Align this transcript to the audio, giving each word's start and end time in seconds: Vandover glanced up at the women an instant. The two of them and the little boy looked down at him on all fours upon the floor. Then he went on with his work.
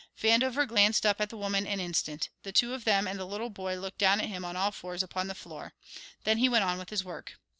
Vandover 0.19 0.67
glanced 0.67 1.05
up 1.05 1.21
at 1.21 1.29
the 1.29 1.37
women 1.37 1.67
an 1.67 1.79
instant. 1.79 2.29
The 2.41 2.51
two 2.51 2.73
of 2.73 2.85
them 2.85 3.07
and 3.07 3.19
the 3.19 3.25
little 3.27 3.51
boy 3.51 3.75
looked 3.75 3.99
down 3.99 4.19
at 4.19 4.29
him 4.29 4.43
on 4.43 4.55
all 4.55 4.71
fours 4.71 5.03
upon 5.03 5.27
the 5.27 5.35
floor. 5.35 5.73
Then 6.23 6.39
he 6.39 6.49
went 6.49 6.63
on 6.63 6.79
with 6.79 6.89
his 6.89 7.03
work. 7.03 7.33